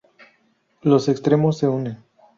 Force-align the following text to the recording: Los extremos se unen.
Los 0.81 1.09
extremos 1.09 1.59
se 1.59 1.67
unen. 1.67 2.03